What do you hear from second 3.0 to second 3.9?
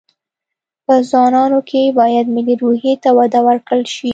ته وده ورکړل